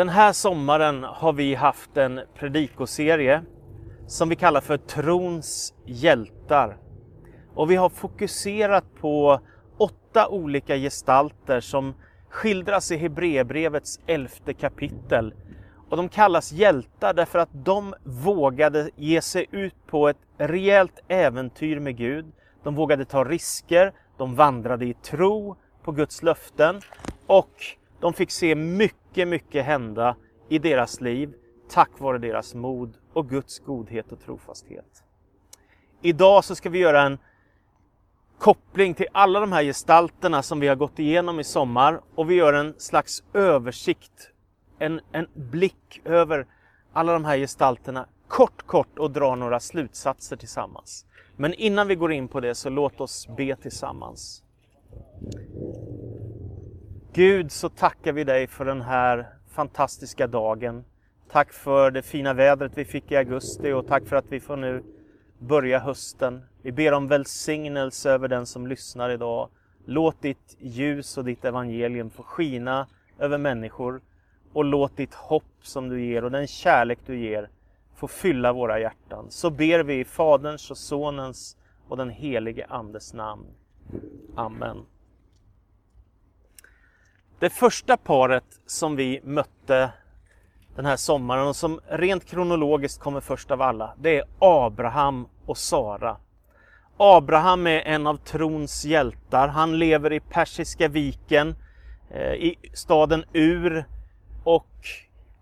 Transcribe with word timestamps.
Den 0.00 0.08
här 0.08 0.32
sommaren 0.32 1.04
har 1.04 1.32
vi 1.32 1.54
haft 1.54 1.96
en 1.96 2.20
predikoserie 2.34 3.42
som 4.06 4.28
vi 4.28 4.36
kallar 4.36 4.60
för 4.60 4.76
Trons 4.76 5.74
hjältar. 5.84 6.76
Och 7.54 7.70
vi 7.70 7.76
har 7.76 7.88
fokuserat 7.88 8.84
på 9.00 9.40
åtta 9.78 10.28
olika 10.28 10.76
gestalter 10.76 11.60
som 11.60 11.94
skildras 12.28 12.90
i 12.90 12.96
Hebreerbrevets 12.96 14.00
elfte 14.06 14.54
kapitel. 14.54 15.34
Och 15.88 15.96
de 15.96 16.08
kallas 16.08 16.52
hjältar 16.52 17.14
därför 17.14 17.38
att 17.38 17.64
de 17.64 17.94
vågade 18.04 18.90
ge 18.96 19.20
sig 19.20 19.46
ut 19.50 19.86
på 19.86 20.08
ett 20.08 20.20
rejält 20.38 21.00
äventyr 21.08 21.80
med 21.80 21.96
Gud. 21.96 22.32
De 22.62 22.74
vågade 22.74 23.04
ta 23.04 23.24
risker, 23.24 23.92
de 24.18 24.34
vandrade 24.34 24.84
i 24.86 24.94
tro 24.94 25.56
på 25.82 25.92
Guds 25.92 26.22
löften 26.22 26.80
och 27.26 27.76
de 28.00 28.12
fick 28.12 28.30
se 28.30 28.54
mycket, 28.54 29.28
mycket 29.28 29.64
hända 29.64 30.16
i 30.48 30.58
deras 30.58 31.00
liv 31.00 31.34
tack 31.70 31.90
vare 31.98 32.18
deras 32.18 32.54
mod 32.54 32.96
och 33.12 33.28
Guds 33.28 33.58
godhet 33.58 34.12
och 34.12 34.20
trofasthet. 34.20 35.04
Idag 36.02 36.44
så 36.44 36.54
ska 36.54 36.70
vi 36.70 36.78
göra 36.78 37.02
en 37.02 37.18
koppling 38.38 38.94
till 38.94 39.06
alla 39.12 39.40
de 39.40 39.52
här 39.52 39.62
gestalterna 39.62 40.42
som 40.42 40.60
vi 40.60 40.68
har 40.68 40.76
gått 40.76 40.98
igenom 40.98 41.40
i 41.40 41.44
sommar 41.44 42.00
och 42.14 42.30
vi 42.30 42.34
gör 42.34 42.52
en 42.52 42.74
slags 42.78 43.22
översikt, 43.34 44.30
en, 44.78 45.00
en 45.12 45.26
blick 45.34 46.00
över 46.04 46.46
alla 46.92 47.12
de 47.12 47.24
här 47.24 47.38
gestalterna 47.38 48.06
kort, 48.28 48.66
kort 48.66 48.98
och 48.98 49.10
dra 49.10 49.34
några 49.34 49.60
slutsatser 49.60 50.36
tillsammans. 50.36 51.06
Men 51.36 51.54
innan 51.54 51.88
vi 51.88 51.94
går 51.94 52.12
in 52.12 52.28
på 52.28 52.40
det 52.40 52.54
så 52.54 52.68
låt 52.68 53.00
oss 53.00 53.28
be 53.36 53.56
tillsammans. 53.56 54.42
Gud 57.12 57.52
så 57.52 57.68
tackar 57.68 58.12
vi 58.12 58.24
dig 58.24 58.46
för 58.46 58.64
den 58.64 58.80
här 58.80 59.26
fantastiska 59.48 60.26
dagen. 60.26 60.84
Tack 61.30 61.52
för 61.52 61.90
det 61.90 62.02
fina 62.02 62.34
vädret 62.34 62.72
vi 62.74 62.84
fick 62.84 63.12
i 63.12 63.16
augusti 63.16 63.72
och 63.72 63.86
tack 63.86 64.06
för 64.06 64.16
att 64.16 64.24
vi 64.28 64.40
får 64.40 64.56
nu 64.56 64.82
börja 65.38 65.78
hösten. 65.78 66.42
Vi 66.62 66.72
ber 66.72 66.92
om 66.92 67.08
välsignelse 67.08 68.10
över 68.10 68.28
den 68.28 68.46
som 68.46 68.66
lyssnar 68.66 69.10
idag. 69.10 69.48
Låt 69.84 70.22
ditt 70.22 70.56
ljus 70.58 71.18
och 71.18 71.24
ditt 71.24 71.44
evangelium 71.44 72.10
få 72.10 72.22
skina 72.22 72.86
över 73.18 73.38
människor 73.38 74.00
och 74.52 74.64
låt 74.64 74.96
ditt 74.96 75.14
hopp 75.14 75.56
som 75.62 75.88
du 75.88 76.04
ger 76.04 76.24
och 76.24 76.30
den 76.30 76.46
kärlek 76.46 76.98
du 77.06 77.18
ger 77.18 77.48
få 77.94 78.08
fylla 78.08 78.52
våra 78.52 78.80
hjärtan. 78.80 79.26
Så 79.30 79.50
ber 79.50 79.82
vi 79.82 80.00
i 80.00 80.04
Faderns 80.04 80.70
och 80.70 80.78
Sonens 80.78 81.56
och 81.88 81.96
den 81.96 82.10
helige 82.10 82.66
Andes 82.68 83.14
namn. 83.14 83.46
Amen. 84.34 84.76
Det 87.40 87.50
första 87.50 87.96
paret 87.96 88.44
som 88.66 88.96
vi 88.96 89.20
mötte 89.24 89.90
den 90.76 90.86
här 90.86 90.96
sommaren 90.96 91.46
och 91.46 91.56
som 91.56 91.80
rent 91.88 92.24
kronologiskt 92.24 93.00
kommer 93.00 93.20
först 93.20 93.50
av 93.50 93.62
alla, 93.62 93.94
det 93.98 94.18
är 94.18 94.24
Abraham 94.38 95.26
och 95.46 95.58
Sara. 95.58 96.16
Abraham 96.96 97.66
är 97.66 97.80
en 97.80 98.06
av 98.06 98.16
trons 98.16 98.84
hjältar. 98.84 99.48
Han 99.48 99.78
lever 99.78 100.12
i 100.12 100.20
Persiska 100.20 100.88
viken, 100.88 101.54
eh, 102.10 102.32
i 102.32 102.56
staden 102.72 103.24
Ur. 103.32 103.84
Och 104.44 104.74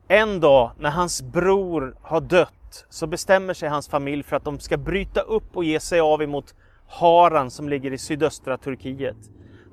en 0.09 0.41
dag 0.41 0.71
när 0.79 0.91
hans 0.91 1.23
bror 1.23 1.97
har 2.03 2.21
dött 2.21 2.87
så 2.89 3.07
bestämmer 3.07 3.55
sig 3.55 3.69
hans 3.69 3.89
familj 3.89 4.23
för 4.23 4.37
att 4.37 4.45
de 4.45 4.59
ska 4.59 4.77
bryta 4.77 5.21
upp 5.21 5.57
och 5.57 5.65
ge 5.65 5.81
sig 5.81 6.01
av 6.01 6.23
emot 6.23 6.55
Haran 6.89 7.51
som 7.51 7.69
ligger 7.69 7.93
i 7.93 7.99
sydöstra 7.99 8.59
Turkiet. 8.59 9.17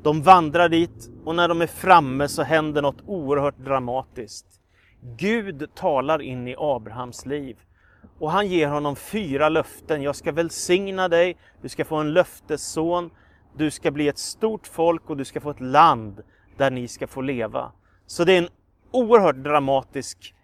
De 0.06 0.22
vandrar 0.22 0.70
dit 0.70 1.10
och 1.24 1.36
när 1.36 1.48
de 1.48 1.62
är 1.62 1.68
framme 1.68 2.28
så 2.28 2.44
händer 2.44 2.82
något 2.82 3.02
oerhört 3.06 3.58
dramatiskt. 3.58 4.46
Gud 5.18 5.76
talar 5.76 6.22
in 6.22 6.48
i 6.48 6.56
Abrahams 6.58 7.26
liv 7.26 7.58
och 8.20 8.32
han 8.32 8.48
ger 8.48 8.68
honom 8.68 8.96
fyra 8.96 9.50
löften. 9.50 10.02
Jag 10.02 10.16
ska 10.16 10.32
välsigna 10.32 11.08
dig, 11.08 11.38
du 11.62 11.70
ska 11.70 11.86
få 11.86 11.96
en 11.96 12.14
löftesson, 12.14 13.10
du 13.58 13.72
ska 13.72 13.92
bli 13.92 14.08
ett 14.08 14.18
stort 14.18 14.68
folk 14.68 15.10
och 15.10 15.18
du 15.18 15.26
ska 15.26 15.42
få 15.42 15.50
ett 15.50 15.62
land 15.62 16.24
där 16.58 16.72
ni 16.72 16.88
ska 16.88 17.08
få 17.08 17.22
leva. 17.22 17.72
Så 18.06 18.24
det 18.24 18.34
är 18.34 18.38
en 18.38 18.50
oerhört 18.92 19.44
dramatisk 19.44 20.36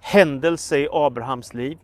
händelse 0.00 0.78
i 0.78 0.88
Abrahams 0.92 1.54
liv. 1.54 1.78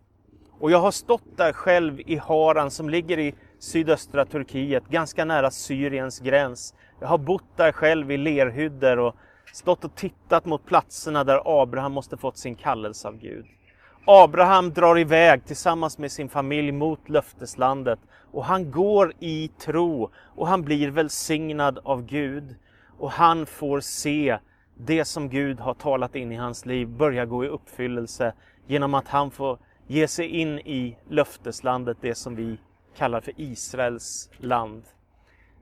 Och 0.60 0.70
jag 0.70 0.78
har 0.78 0.90
stått 0.90 1.36
där 1.36 1.52
själv 1.52 2.00
i 2.00 2.16
Haran 2.16 2.70
som 2.70 2.90
ligger 2.90 3.18
i 3.18 3.34
sydöstra 3.58 4.24
Turkiet, 4.24 4.88
ganska 4.88 5.24
nära 5.24 5.50
Syriens 5.50 6.20
gräns. 6.20 6.74
Jag 7.00 7.08
har 7.08 7.18
bott 7.18 7.56
där 7.56 7.72
själv 7.72 8.10
i 8.10 8.16
lerhyddor 8.16 8.98
och 8.98 9.16
stått 9.52 9.84
och 9.84 9.94
tittat 9.94 10.44
mot 10.44 10.66
platserna 10.66 11.24
där 11.24 11.62
Abraham 11.62 11.92
måste 11.92 12.16
fått 12.16 12.38
sin 12.38 12.54
kallelse 12.54 13.08
av 13.08 13.18
Gud. 13.18 13.46
Abraham 14.04 14.72
drar 14.72 14.98
iväg 14.98 15.44
tillsammans 15.44 15.98
med 15.98 16.12
sin 16.12 16.28
familj 16.28 16.72
mot 16.72 17.08
löfteslandet 17.08 17.98
och 18.32 18.44
han 18.44 18.70
går 18.70 19.12
i 19.18 19.48
tro 19.48 20.10
och 20.36 20.48
han 20.48 20.62
blir 20.62 20.90
välsignad 20.90 21.78
av 21.84 22.06
Gud 22.06 22.54
och 22.98 23.10
han 23.10 23.46
får 23.46 23.80
se 23.80 24.38
det 24.74 25.04
som 25.04 25.28
Gud 25.28 25.60
har 25.60 25.74
talat 25.74 26.14
in 26.14 26.32
i 26.32 26.36
hans 26.36 26.66
liv 26.66 26.88
börja 26.88 27.24
gå 27.24 27.44
i 27.44 27.48
uppfyllelse 27.48 28.32
genom 28.66 28.94
att 28.94 29.08
han 29.08 29.30
får 29.30 29.58
ge 29.86 30.08
sig 30.08 30.26
in 30.26 30.58
i 30.58 30.96
löfteslandet, 31.08 31.96
det 32.00 32.14
som 32.14 32.36
vi 32.36 32.58
kallar 32.96 33.20
för 33.20 33.32
Israels 33.36 34.30
land. 34.38 34.82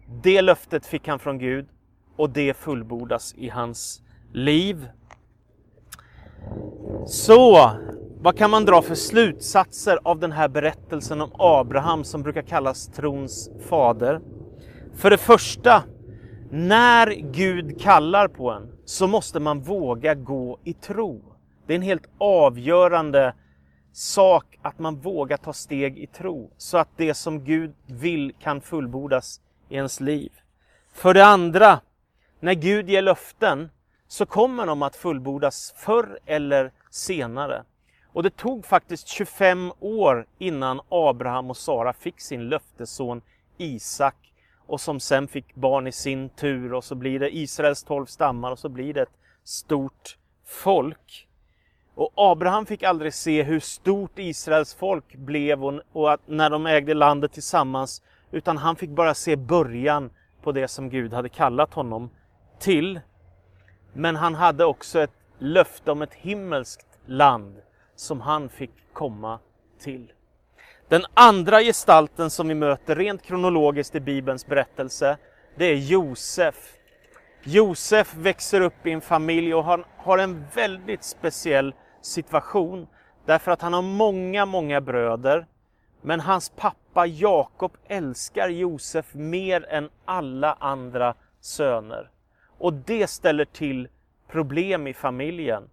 Det 0.06 0.42
löftet 0.42 0.86
fick 0.86 1.08
han 1.08 1.18
från 1.18 1.38
Gud 1.38 1.66
och 2.16 2.30
det 2.30 2.56
fullbordas 2.56 3.34
i 3.36 3.48
hans 3.48 4.02
liv. 4.32 4.88
Så, 7.06 7.70
vad 8.20 8.38
kan 8.38 8.50
man 8.50 8.64
dra 8.64 8.82
för 8.82 8.94
slutsatser 8.94 9.98
av 10.04 10.20
den 10.20 10.32
här 10.32 10.48
berättelsen 10.48 11.20
om 11.20 11.30
Abraham 11.38 12.04
som 12.04 12.22
brukar 12.22 12.42
kallas 12.42 12.86
trons 12.86 13.50
fader? 13.68 14.20
För 14.94 15.10
det 15.10 15.18
första, 15.18 15.82
när 16.50 17.06
Gud 17.32 17.80
kallar 17.80 18.28
på 18.28 18.50
en 18.50 18.72
så 18.84 19.06
måste 19.06 19.40
man 19.40 19.60
våga 19.60 20.14
gå 20.14 20.58
i 20.64 20.72
tro. 20.72 21.22
Det 21.66 21.72
är 21.72 21.76
en 21.76 21.82
helt 21.82 22.08
avgörande 22.18 23.34
sak 23.92 24.58
att 24.62 24.78
man 24.78 25.00
vågar 25.00 25.36
ta 25.36 25.52
steg 25.52 25.98
i 25.98 26.06
tro 26.06 26.50
så 26.56 26.78
att 26.78 26.88
det 26.96 27.14
som 27.14 27.44
Gud 27.44 27.74
vill 27.86 28.32
kan 28.40 28.60
fullbordas 28.60 29.40
i 29.74 29.76
ens 29.76 30.00
liv. 30.00 30.32
För 30.92 31.14
det 31.14 31.26
andra, 31.26 31.80
när 32.40 32.54
Gud 32.54 32.90
ger 32.90 33.02
löften 33.02 33.70
så 34.08 34.26
kommer 34.26 34.66
de 34.66 34.82
att 34.82 34.96
fullbordas 34.96 35.74
förr 35.76 36.18
eller 36.26 36.72
senare. 36.90 37.64
Och 38.12 38.22
det 38.22 38.36
tog 38.36 38.66
faktiskt 38.66 39.08
25 39.08 39.72
år 39.80 40.26
innan 40.38 40.80
Abraham 40.88 41.50
och 41.50 41.56
Sara 41.56 41.92
fick 41.92 42.20
sin 42.20 42.48
löftesson 42.48 43.22
Isak 43.58 44.32
och 44.66 44.80
som 44.80 45.00
sen 45.00 45.28
fick 45.28 45.54
barn 45.54 45.86
i 45.86 45.92
sin 45.92 46.28
tur 46.28 46.74
och 46.74 46.84
så 46.84 46.94
blir 46.94 47.20
det 47.20 47.36
Israels 47.36 47.82
tolv 47.82 48.06
stammar 48.06 48.50
och 48.50 48.58
så 48.58 48.68
blir 48.68 48.94
det 48.94 49.02
ett 49.02 49.18
stort 49.44 50.16
folk. 50.46 51.28
Och 51.94 52.12
Abraham 52.14 52.66
fick 52.66 52.82
aldrig 52.82 53.14
se 53.14 53.42
hur 53.42 53.60
stort 53.60 54.18
Israels 54.18 54.74
folk 54.74 55.14
blev 55.14 55.64
och, 55.64 55.80
och 55.92 56.12
att, 56.12 56.20
när 56.26 56.50
de 56.50 56.66
ägde 56.66 56.94
landet 56.94 57.32
tillsammans 57.32 58.02
utan 58.34 58.56
han 58.58 58.76
fick 58.76 58.90
bara 58.90 59.14
se 59.14 59.36
början 59.36 60.10
på 60.42 60.52
det 60.52 60.68
som 60.68 60.90
Gud 60.90 61.12
hade 61.12 61.28
kallat 61.28 61.74
honom 61.74 62.10
till. 62.58 63.00
Men 63.92 64.16
han 64.16 64.34
hade 64.34 64.64
också 64.64 65.00
ett 65.00 65.10
löfte 65.38 65.92
om 65.92 66.02
ett 66.02 66.14
himmelskt 66.14 66.86
land 67.06 67.56
som 67.96 68.20
han 68.20 68.48
fick 68.48 68.70
komma 68.92 69.38
till. 69.78 70.12
Den 70.88 71.02
andra 71.14 71.60
gestalten 71.60 72.30
som 72.30 72.48
vi 72.48 72.54
möter 72.54 72.96
rent 72.96 73.22
kronologiskt 73.22 73.94
i 73.94 74.00
Bibelns 74.00 74.46
berättelse, 74.46 75.16
det 75.56 75.64
är 75.64 75.76
Josef. 75.76 76.74
Josef 77.42 78.14
växer 78.14 78.60
upp 78.60 78.86
i 78.86 78.90
en 78.92 79.00
familj 79.00 79.54
och 79.54 79.64
han 79.64 79.84
har 79.96 80.18
en 80.18 80.44
väldigt 80.54 81.04
speciell 81.04 81.74
situation 82.00 82.86
därför 83.26 83.50
att 83.50 83.62
han 83.62 83.72
har 83.72 83.82
många, 83.82 84.46
många 84.46 84.80
bröder. 84.80 85.46
Men 86.06 86.20
hans 86.20 86.48
pappa 86.48 87.06
Jakob 87.06 87.76
älskar 87.88 88.48
Josef 88.48 89.14
mer 89.14 89.66
än 89.68 89.90
alla 90.04 90.56
andra 90.60 91.14
söner. 91.40 92.10
Och 92.58 92.72
det 92.72 93.06
ställer 93.06 93.44
till 93.44 93.88
problem 94.28 94.86
i 94.86 94.94
familjen. 94.94 95.70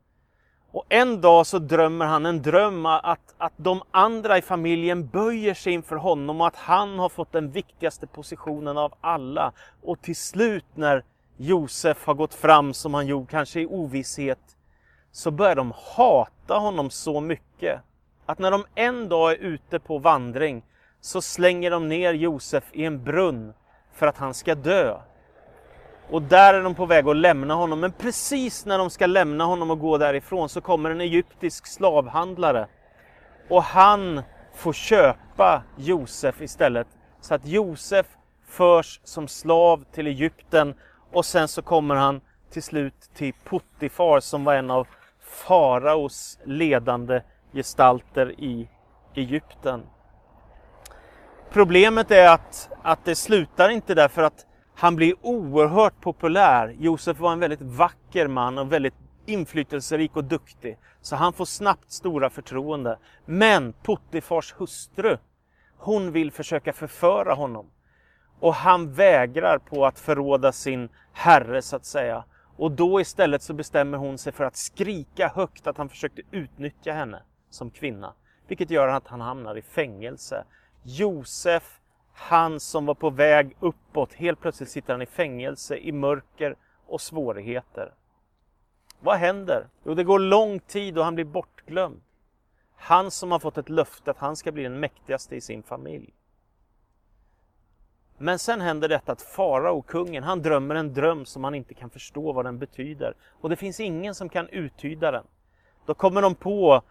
Och 0.71 0.85
en 0.89 1.21
dag 1.21 1.47
så 1.47 1.59
drömmer 1.59 2.05
han 2.05 2.25
en 2.25 2.41
dröm 2.41 2.85
att, 2.85 3.35
att 3.37 3.53
de 3.57 3.81
andra 3.91 4.37
i 4.37 4.41
familjen 4.41 5.07
böjer 5.07 5.53
sig 5.53 5.73
inför 5.73 5.95
honom 5.95 6.41
och 6.41 6.47
att 6.47 6.55
han 6.55 6.99
har 6.99 7.09
fått 7.09 7.31
den 7.31 7.51
viktigaste 7.51 8.07
positionen 8.07 8.77
av 8.77 8.93
alla. 9.01 9.51
Och 9.83 10.01
till 10.01 10.15
slut 10.15 10.65
när 10.75 11.03
Josef 11.37 12.05
har 12.05 12.13
gått 12.13 12.33
fram 12.33 12.73
som 12.73 12.93
han 12.93 13.07
gjorde, 13.07 13.31
kanske 13.31 13.61
i 13.61 13.65
ovisshet, 13.65 14.57
så 15.11 15.31
börjar 15.31 15.55
de 15.55 15.73
hata 15.95 16.57
honom 16.57 16.89
så 16.89 17.19
mycket 17.19 17.81
att 18.25 18.39
när 18.39 18.51
de 18.51 18.65
en 18.75 19.09
dag 19.09 19.31
är 19.31 19.35
ute 19.35 19.79
på 19.79 19.97
vandring 19.97 20.63
så 21.01 21.21
slänger 21.21 21.71
de 21.71 21.87
ner 21.87 22.13
Josef 22.13 22.63
i 22.71 22.85
en 22.85 23.03
brunn 23.03 23.53
för 23.93 24.07
att 24.07 24.17
han 24.17 24.33
ska 24.33 24.55
dö. 24.55 24.97
Och 26.09 26.21
där 26.21 26.53
är 26.53 26.63
de 26.63 26.75
på 26.75 26.85
väg 26.85 27.07
att 27.07 27.15
lämna 27.15 27.53
honom. 27.53 27.79
Men 27.79 27.91
precis 27.91 28.65
när 28.65 28.77
de 28.77 28.89
ska 28.89 29.05
lämna 29.05 29.43
honom 29.43 29.71
och 29.71 29.79
gå 29.79 29.97
därifrån 29.97 30.49
så 30.49 30.61
kommer 30.61 30.89
en 30.89 31.01
egyptisk 31.01 31.67
slavhandlare. 31.67 32.67
Och 33.49 33.63
han 33.63 34.21
får 34.55 34.73
köpa 34.73 35.63
Josef 35.77 36.41
istället. 36.41 36.87
Så 37.21 37.35
att 37.35 37.45
Josef 37.45 38.05
förs 38.47 39.01
som 39.03 39.27
slav 39.27 39.83
till 39.91 40.07
Egypten 40.07 40.75
och 41.11 41.25
sen 41.25 41.47
så 41.47 41.61
kommer 41.61 41.95
han 41.95 42.21
till 42.51 42.63
slut 42.63 43.09
till 43.15 43.33
Puttifar 43.43 44.19
som 44.19 44.43
var 44.43 44.53
en 44.53 44.71
av 44.71 44.87
faraos 45.19 46.39
ledande 46.45 47.21
gestalter 47.53 48.39
i 48.39 48.69
Egypten. 49.15 49.83
Problemet 51.51 52.11
är 52.11 52.33
att, 52.33 52.69
att 52.83 53.05
det 53.05 53.15
slutar 53.15 53.69
inte 53.69 53.95
där 53.95 54.07
för 54.07 54.23
att 54.23 54.45
han 54.75 54.95
blir 54.95 55.15
oerhört 55.21 56.01
populär. 56.01 56.75
Josef 56.79 57.19
var 57.19 57.31
en 57.31 57.39
väldigt 57.39 57.61
vacker 57.61 58.27
man 58.27 58.57
och 58.57 58.71
väldigt 58.71 58.93
inflytelserik 59.25 60.15
och 60.15 60.23
duktig. 60.23 60.77
Så 61.01 61.15
han 61.15 61.33
får 61.33 61.45
snabbt 61.45 61.91
stora 61.91 62.29
förtroende. 62.29 62.97
Men 63.25 63.73
Puttifars 63.83 64.55
hustru, 64.57 65.17
hon 65.77 66.11
vill 66.11 66.31
försöka 66.31 66.73
förföra 66.73 67.33
honom. 67.33 67.65
Och 68.39 68.53
han 68.53 68.93
vägrar 68.93 69.57
på 69.57 69.85
att 69.85 69.99
förråda 69.99 70.51
sin 70.51 70.89
herre 71.13 71.61
så 71.61 71.75
att 71.75 71.85
säga. 71.85 72.23
Och 72.57 72.71
då 72.71 73.01
istället 73.01 73.41
så 73.41 73.53
bestämmer 73.53 73.97
hon 73.97 74.17
sig 74.17 74.33
för 74.33 74.43
att 74.43 74.55
skrika 74.55 75.27
högt 75.27 75.67
att 75.67 75.77
han 75.77 75.89
försökte 75.89 76.21
utnyttja 76.31 76.91
henne 76.91 77.21
som 77.51 77.71
kvinna. 77.71 78.13
Vilket 78.47 78.69
gör 78.69 78.87
att 78.87 79.07
han 79.07 79.21
hamnar 79.21 79.57
i 79.57 79.61
fängelse. 79.61 80.43
Josef, 80.83 81.79
han 82.13 82.59
som 82.59 82.85
var 82.85 82.95
på 82.95 83.09
väg 83.09 83.55
uppåt, 83.59 84.13
helt 84.13 84.39
plötsligt 84.39 84.69
sitter 84.69 84.93
han 84.93 85.01
i 85.01 85.05
fängelse 85.05 85.77
i 85.77 85.91
mörker 85.91 86.55
och 86.85 87.01
svårigheter. 87.01 87.93
Vad 88.99 89.17
händer? 89.17 89.67
Jo, 89.83 89.93
det 89.93 90.03
går 90.03 90.19
lång 90.19 90.59
tid 90.59 90.97
och 90.97 91.03
han 91.03 91.15
blir 91.15 91.25
bortglömd. 91.25 92.01
Han 92.75 93.11
som 93.11 93.31
har 93.31 93.39
fått 93.39 93.57
ett 93.57 93.69
löfte 93.69 94.11
att 94.11 94.17
han 94.17 94.35
ska 94.35 94.51
bli 94.51 94.63
den 94.63 94.79
mäktigaste 94.79 95.35
i 95.35 95.41
sin 95.41 95.63
familj. 95.63 96.13
Men 98.17 98.39
sen 98.39 98.61
händer 98.61 98.89
detta 98.89 99.11
att 99.11 99.21
farao, 99.21 99.81
kungen, 99.81 100.23
han 100.23 100.41
drömmer 100.41 100.75
en 100.75 100.93
dröm 100.93 101.25
som 101.25 101.43
han 101.43 101.55
inte 101.55 101.73
kan 101.73 101.89
förstå 101.89 102.31
vad 102.31 102.45
den 102.45 102.59
betyder. 102.59 103.13
Och 103.41 103.49
det 103.49 103.55
finns 103.55 103.79
ingen 103.79 104.15
som 104.15 104.29
kan 104.29 104.47
uttyda 104.47 105.11
den. 105.11 105.25
Då 105.85 105.93
kommer 105.93 106.21
de 106.21 106.35
på 106.35 106.81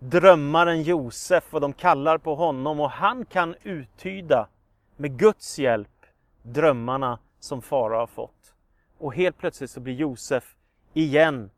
drömmaren 0.00 0.82
Josef 0.82 1.54
och 1.54 1.60
de 1.60 1.72
kallar 1.72 2.18
på 2.18 2.34
honom 2.34 2.80
och 2.80 2.90
han 2.90 3.24
kan 3.24 3.54
uttyda 3.62 4.48
med 4.96 5.18
Guds 5.18 5.58
hjälp 5.58 6.06
drömmarna 6.42 7.18
som 7.40 7.62
farao 7.62 7.98
har 7.98 8.06
fått. 8.06 8.54
Och 8.98 9.14
helt 9.14 9.38
plötsligt 9.38 9.70
så 9.70 9.80
blir 9.80 9.94
Josef 9.94 10.54
igen 10.94 11.50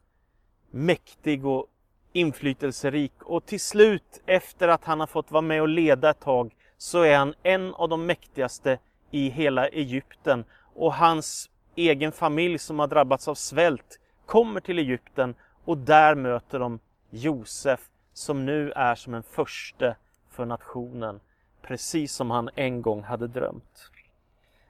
mäktig 0.71 1.47
och 1.47 1.67
inflytelserik. 2.13 3.23
Och 3.23 3.47
till 3.47 3.61
slut 3.61 4.23
efter 4.27 4.69
att 4.69 4.85
han 4.85 5.01
har 5.01 5.07
fått 5.07 5.31
vara 5.31 5.43
med 5.43 5.63
och 5.63 5.69
leda 5.69 6.11
ett 6.11 6.21
tag 6.21 6.55
så 6.79 7.03
är 7.03 7.17
han 7.19 7.35
en 7.43 7.75
av 7.75 7.89
de 7.89 8.07
mäktigaste 8.07 8.79
i 9.11 9.29
hela 9.29 9.69
Egypten. 9.69 10.45
Och 10.75 10.95
hans 10.95 11.51
egen 11.75 12.13
familj 12.13 12.59
som 12.59 12.79
har 12.79 12.87
drabbats 12.87 13.29
av 13.29 13.35
svält 13.35 14.01
kommer 14.27 14.61
till 14.61 14.79
Egypten 14.79 15.35
och 15.65 15.79
där 15.79 16.15
möter 16.15 16.59
de 16.59 16.79
Josef 17.11 17.81
som 18.13 18.47
nu 18.47 18.73
är 18.73 18.95
som 18.95 19.15
en 19.15 19.23
förste 19.23 19.97
för 20.31 20.45
nationen, 20.45 21.21
precis 21.63 22.13
som 22.13 22.31
han 22.31 22.51
en 22.55 22.83
gång 22.83 23.03
hade 23.03 23.27
drömt. 23.27 23.91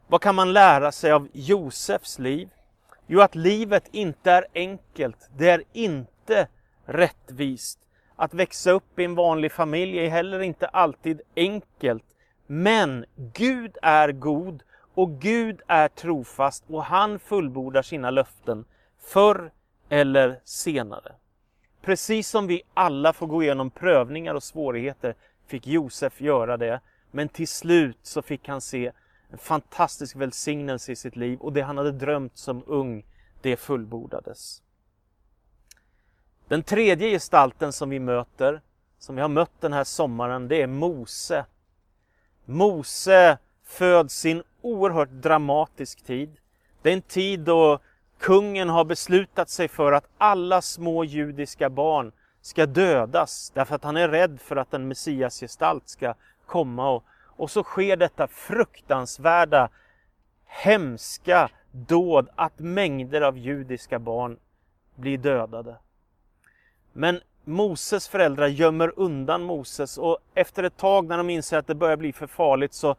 Vad 0.07 0.21
kan 0.21 0.35
man 0.35 0.53
lära 0.53 0.93
sig 0.93 1.13
av 1.13 1.29
Josefs 1.33 2.19
liv? 2.19 2.49
Jo, 3.07 3.21
att 3.21 3.35
livet 3.35 3.89
inte 3.93 4.31
är 4.31 4.47
enkelt. 4.55 5.29
Det 5.37 5.51
är 5.51 5.65
inte 5.73 6.49
rättvist. 6.85 7.79
Att 8.17 8.35
växa 8.35 8.71
upp 8.71 8.99
i 8.99 9.05
en 9.05 9.15
vanlig 9.15 9.53
familj 9.53 9.99
är 9.99 10.09
heller 10.09 10.41
inte 10.41 10.67
alltid 10.67 11.21
enkelt. 11.37 12.05
Men 12.47 13.05
Gud 13.17 13.77
är 13.83 14.13
god 14.13 14.63
och 14.95 15.11
Gud 15.11 15.63
är 15.67 15.89
trofast 15.89 16.65
och 16.69 16.85
han 16.85 17.19
fullbordar 17.19 17.83
sina 17.83 18.11
löften 18.11 18.65
förr 19.01 19.53
eller 19.89 20.41
senare. 20.45 21.13
Precis 21.83 22.29
som 22.29 22.47
vi 22.47 22.63
alla 22.75 23.13
får 23.13 23.27
gå 23.27 23.43
igenom 23.43 23.71
prövningar 23.71 24.35
och 24.35 24.43
svårigheter 24.43 25.15
fick 25.47 25.67
Josef 25.67 26.21
göra 26.21 26.57
det. 26.57 26.81
Men 27.11 27.29
till 27.29 27.49
slut 27.49 27.99
så 28.03 28.23
fick 28.23 28.49
han 28.49 28.61
se 28.61 28.93
en 29.31 29.39
fantastisk 29.39 30.17
välsignelse 30.17 30.93
i 30.93 30.97
sitt 30.97 31.17
liv 31.17 31.39
och 31.39 31.53
det 31.53 31.63
han 31.63 31.79
hade 31.79 31.93
drömt 31.93 32.37
som 32.37 32.63
ung, 32.67 33.05
det 33.41 33.57
fullbordades. 33.57 34.63
Den 36.49 36.63
tredje 36.63 37.11
gestalten 37.11 37.73
som 37.73 37.91
vi 37.91 37.99
möter, 37.99 38.61
som 38.99 39.15
vi 39.15 39.23
har 39.23 39.29
mött 39.29 39.61
den 39.61 39.73
här 39.73 39.85
sommaren, 39.85 40.49
det 40.49 40.63
är 40.63 40.67
Mose. 40.67 41.45
Mose 42.45 43.39
föds 43.65 44.27
i 44.27 44.31
en 44.31 44.43
oerhört 44.61 45.11
dramatisk 45.11 46.03
tid. 46.03 46.37
Det 46.83 46.89
är 46.89 46.95
en 46.95 47.03
tid 47.03 47.41
då 47.41 47.79
kungen 48.23 48.69
har 48.69 48.85
beslutat 48.85 49.49
sig 49.49 49.69
för 49.69 49.93
att 49.93 50.05
alla 50.19 50.63
små 50.63 51.05
judiska 51.05 51.71
barn 51.71 52.13
ska 52.41 52.67
dödas 52.67 53.53
därför 53.55 53.75
att 53.75 53.85
han 53.85 53.97
är 53.97 54.09
rädd 54.09 54.41
för 54.41 54.57
att 54.57 54.75
en 54.75 54.89
messiasgestalt 54.89 55.89
ska 55.89 56.15
komma. 56.47 56.91
Och, 56.91 57.05
och 57.37 57.51
så 57.51 57.63
sker 57.63 57.97
detta 57.97 58.29
fruktansvärda, 58.29 59.69
hemska 60.47 61.51
dåd 61.71 62.29
att 62.35 62.59
mängder 62.59 63.21
av 63.21 63.39
judiska 63.39 63.99
barn 63.99 64.37
blir 64.95 65.19
dödade. 65.19 65.77
Men 66.93 67.21
Moses 67.45 68.09
föräldrar 68.09 68.47
gömmer 68.47 68.93
undan 68.97 69.43
Moses 69.43 69.99
och 69.99 70.19
efter 70.35 70.63
ett 70.63 70.77
tag 70.77 71.07
när 71.07 71.19
de 71.19 71.31
inser 71.31 71.59
att 71.59 71.67
det 71.67 71.75
börjar 71.75 71.97
bli 71.97 72.13
för 72.13 72.27
farligt 72.27 72.75
så, 72.75 72.97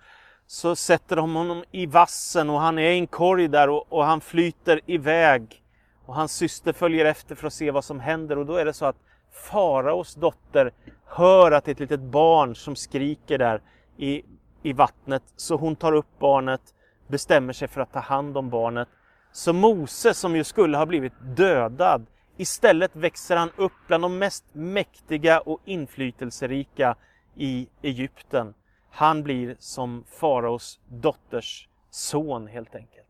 så 0.53 0.75
sätter 0.75 1.15
de 1.15 1.35
honom 1.35 1.63
i 1.71 1.85
vassen 1.85 2.49
och 2.49 2.59
han 2.59 2.79
är 2.79 2.91
i 2.91 2.99
en 2.99 3.07
korg 3.07 3.47
där 3.47 3.69
och, 3.69 3.93
och 3.93 4.05
han 4.05 4.21
flyter 4.21 4.79
iväg. 4.85 5.63
Och 6.05 6.15
hans 6.15 6.35
syster 6.35 6.73
följer 6.73 7.05
efter 7.05 7.35
för 7.35 7.47
att 7.47 7.53
se 7.53 7.71
vad 7.71 7.85
som 7.85 7.99
händer 7.99 8.37
och 8.37 8.45
då 8.45 8.55
är 8.55 8.65
det 8.65 8.73
så 8.73 8.85
att 8.85 8.95
faraos 9.31 10.15
dotter 10.15 10.71
hör 11.05 11.51
att 11.51 11.65
det 11.65 11.71
är 11.71 11.73
ett 11.73 11.79
litet 11.79 11.99
barn 11.99 12.55
som 12.55 12.75
skriker 12.75 13.37
där 13.37 13.61
i, 13.97 14.23
i 14.63 14.73
vattnet. 14.73 15.23
Så 15.35 15.55
hon 15.55 15.75
tar 15.75 15.93
upp 15.93 16.19
barnet, 16.19 16.61
bestämmer 17.07 17.53
sig 17.53 17.67
för 17.67 17.81
att 17.81 17.93
ta 17.93 17.99
hand 17.99 18.37
om 18.37 18.49
barnet. 18.49 18.87
Så 19.31 19.53
Mose 19.53 20.13
som 20.13 20.35
ju 20.35 20.43
skulle 20.43 20.77
ha 20.77 20.85
blivit 20.85 21.13
dödad 21.35 22.05
Istället 22.37 22.95
växer 22.95 23.35
han 23.35 23.49
upp 23.55 23.73
bland 23.87 24.03
de 24.03 24.17
mest 24.17 24.45
mäktiga 24.51 25.39
och 25.39 25.61
inflytelserika 25.65 26.95
i 27.35 27.67
Egypten. 27.81 28.53
Han 28.95 29.23
blir 29.23 29.55
som 29.59 30.03
faraos 30.19 30.79
dotters 30.87 31.67
son 31.89 32.47
helt 32.47 32.75
enkelt. 32.75 33.07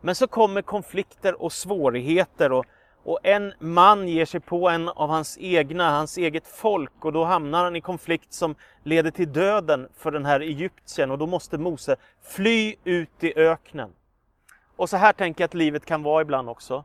Men 0.00 0.14
så 0.14 0.26
kommer 0.26 0.62
konflikter 0.62 1.42
och 1.42 1.52
svårigheter 1.52 2.52
och, 2.52 2.64
och 3.02 3.18
en 3.22 3.52
man 3.58 4.08
ger 4.08 4.24
sig 4.24 4.40
på 4.40 4.68
en 4.68 4.88
av 4.88 5.08
hans 5.08 5.38
egna, 5.40 5.90
hans 5.90 6.18
eget 6.18 6.48
folk 6.48 7.04
och 7.04 7.12
då 7.12 7.24
hamnar 7.24 7.64
han 7.64 7.76
i 7.76 7.80
konflikt 7.80 8.32
som 8.32 8.54
leder 8.82 9.10
till 9.10 9.32
döden 9.32 9.88
för 9.96 10.10
den 10.10 10.24
här 10.24 10.40
egyptiern 10.40 11.10
och 11.10 11.18
då 11.18 11.26
måste 11.26 11.58
Mose 11.58 11.96
fly 12.22 12.74
ut 12.84 13.24
i 13.24 13.34
öknen. 13.36 13.90
Och 14.76 14.90
så 14.90 14.96
här 14.96 15.12
tänker 15.12 15.42
jag 15.42 15.48
att 15.48 15.54
livet 15.54 15.84
kan 15.84 16.02
vara 16.02 16.22
ibland 16.22 16.48
också. 16.48 16.84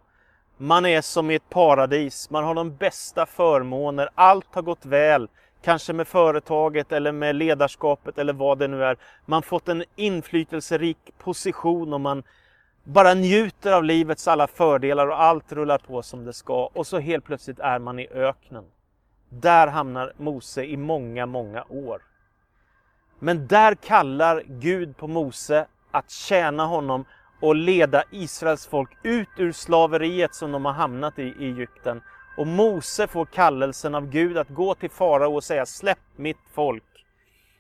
Man 0.58 0.86
är 0.86 1.02
som 1.02 1.32
i 1.32 1.36
ett 1.36 1.50
paradis, 1.50 2.30
man 2.30 2.44
har 2.44 2.56
de 2.56 2.76
bästa 2.76 3.26
förmåner, 3.26 4.10
allt 4.16 4.56
har 4.56 4.62
gått 4.62 4.86
väl, 4.86 5.28
kanske 5.68 5.94
med 5.94 6.08
företaget 6.08 6.92
eller 6.92 7.12
med 7.12 7.36
ledarskapet 7.36 8.18
eller 8.18 8.34
vad 8.34 8.60
det 8.60 8.68
nu 8.68 8.84
är. 8.84 8.98
Man 9.26 9.38
har 9.38 9.42
fått 9.42 9.70
en 9.70 9.84
inflytelserik 9.96 10.98
position 11.18 11.94
och 11.94 12.02
man 12.02 12.24
bara 12.84 13.14
njuter 13.14 13.72
av 13.72 13.84
livets 13.84 14.28
alla 14.28 14.48
fördelar 14.48 15.08
och 15.08 15.22
allt 15.22 15.52
rullar 15.52 15.78
på 15.78 16.02
som 16.02 16.26
det 16.26 16.34
ska 16.34 16.66
och 16.74 16.88
så 16.88 17.00
helt 17.00 17.26
plötsligt 17.26 17.60
är 17.60 17.80
man 17.80 18.00
i 18.00 18.08
öknen. 18.08 18.64
Där 19.30 19.68
hamnar 19.68 20.14
Mose 20.18 20.64
i 20.64 20.78
många, 20.78 21.26
många 21.26 21.64
år. 21.70 22.02
Men 23.20 23.48
där 23.48 23.76
kallar 23.76 24.44
Gud 24.48 24.98
på 24.98 25.08
Mose 25.08 25.68
att 25.92 26.10
tjäna 26.10 26.66
honom 26.66 27.06
och 27.42 27.56
leda 27.56 28.04
Israels 28.12 28.68
folk 28.68 28.90
ut 29.04 29.30
ur 29.38 29.52
slaveriet 29.52 30.36
som 30.36 30.52
de 30.52 30.66
har 30.66 30.74
hamnat 30.74 31.20
i 31.20 31.24
i 31.24 31.46
Egypten. 31.46 32.02
Och 32.38 32.48
Mose 32.48 33.08
får 33.08 33.26
kallelsen 33.26 33.96
av 33.96 34.10
Gud 34.10 34.38
att 34.38 34.50
gå 34.50 34.76
till 34.76 34.90
farao 34.90 35.36
och 35.36 35.44
säga 35.44 35.66
släpp 35.66 36.00
mitt 36.16 36.38
folk. 36.54 36.84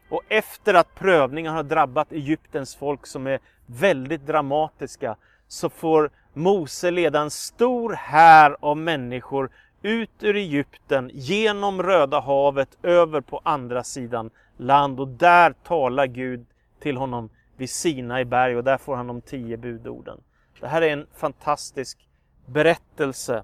Och 0.09 0.21
efter 0.29 0.73
att 0.73 0.95
prövningen 0.95 1.53
har 1.53 1.63
drabbat 1.63 2.11
Egyptens 2.11 2.75
folk 2.75 3.07
som 3.07 3.27
är 3.27 3.39
väldigt 3.65 4.27
dramatiska 4.27 5.15
så 5.47 5.69
får 5.69 6.09
Mose 6.33 6.91
leda 6.91 7.19
en 7.19 7.29
stor 7.29 7.93
här 7.93 8.57
av 8.59 8.77
människor 8.77 9.49
ut 9.81 10.23
ur 10.23 10.35
Egypten, 10.35 11.11
genom 11.13 11.83
Röda 11.83 12.19
havet, 12.19 12.77
över 12.83 13.21
på 13.21 13.41
andra 13.43 13.83
sidan 13.83 14.29
land 14.57 14.99
och 14.99 15.07
där 15.07 15.53
talar 15.63 16.05
Gud 16.05 16.45
till 16.79 16.97
honom 16.97 17.29
vid 17.57 17.69
Sinai 17.69 18.25
berg 18.25 18.57
och 18.57 18.63
där 18.63 18.77
får 18.77 18.95
han 18.95 19.07
de 19.07 19.21
tio 19.21 19.57
budorden. 19.57 20.21
Det 20.59 20.67
här 20.67 20.81
är 20.81 20.89
en 20.89 21.07
fantastisk 21.15 21.97
berättelse. 22.45 23.43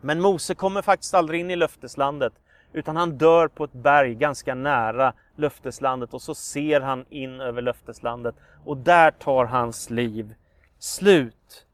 Men 0.00 0.20
Mose 0.20 0.54
kommer 0.54 0.82
faktiskt 0.82 1.14
aldrig 1.14 1.40
in 1.40 1.50
i 1.50 1.56
löfteslandet 1.56 2.32
utan 2.72 2.96
han 2.96 3.18
dör 3.18 3.48
på 3.48 3.64
ett 3.64 3.72
berg 3.72 4.14
ganska 4.14 4.54
nära 4.54 5.12
löfteslandet 5.36 6.14
och 6.14 6.22
så 6.22 6.34
ser 6.34 6.80
han 6.80 7.04
in 7.08 7.40
över 7.40 7.62
löfteslandet 7.62 8.34
och 8.64 8.76
där 8.76 9.10
tar 9.10 9.44
hans 9.44 9.90
liv 9.90 10.34
slut. 10.78 11.66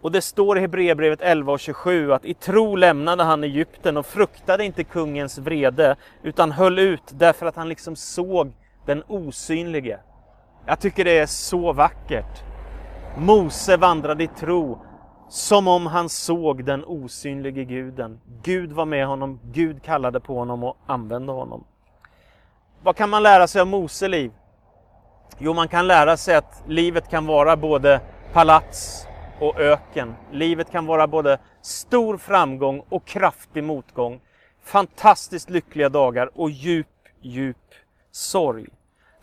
Och 0.00 0.12
det 0.12 0.20
står 0.20 0.58
i 0.58 0.60
Hebreerbrevet 0.60 1.20
11 1.20 1.52
och 1.52 1.60
27 1.60 2.12
att 2.12 2.24
i 2.24 2.34
tro 2.34 2.76
lämnade 2.76 3.24
han 3.24 3.44
Egypten 3.44 3.96
och 3.96 4.06
fruktade 4.06 4.64
inte 4.64 4.84
kungens 4.84 5.38
vrede 5.38 5.96
utan 6.22 6.52
höll 6.52 6.78
ut 6.78 7.02
därför 7.08 7.46
att 7.46 7.56
han 7.56 7.68
liksom 7.68 7.96
såg 7.96 8.52
den 8.86 9.02
osynlige. 9.06 10.00
Jag 10.66 10.80
tycker 10.80 11.04
det 11.04 11.18
är 11.18 11.26
så 11.26 11.72
vackert. 11.72 12.42
Mose 13.16 13.76
vandrade 13.76 14.24
i 14.24 14.28
tro 14.28 14.78
som 15.28 15.68
om 15.68 15.86
han 15.86 16.08
såg 16.08 16.64
den 16.64 16.84
osynlige 16.84 17.64
guden. 17.64 18.20
Gud 18.42 18.72
var 18.72 18.84
med 18.84 19.06
honom, 19.06 19.40
Gud 19.44 19.82
kallade 19.82 20.20
på 20.20 20.38
honom 20.38 20.64
och 20.64 20.76
använde 20.86 21.32
honom. 21.32 21.64
Vad 22.82 22.96
kan 22.96 23.10
man 23.10 23.22
lära 23.22 23.46
sig 23.46 23.60
av 23.60 23.66
Mose 23.66 24.08
liv? 24.08 24.32
Jo, 25.38 25.54
man 25.54 25.68
kan 25.68 25.86
lära 25.86 26.16
sig 26.16 26.36
att 26.36 26.62
livet 26.66 27.10
kan 27.10 27.26
vara 27.26 27.56
både 27.56 28.00
palats 28.32 29.06
och 29.40 29.60
öken. 29.60 30.14
Livet 30.32 30.70
kan 30.70 30.86
vara 30.86 31.06
både 31.06 31.38
stor 31.62 32.16
framgång 32.16 32.82
och 32.88 33.04
kraftig 33.04 33.64
motgång. 33.64 34.20
Fantastiskt 34.62 35.50
lyckliga 35.50 35.88
dagar 35.88 36.30
och 36.34 36.50
djup, 36.50 36.86
djup 37.20 37.74
sorg. 38.10 38.66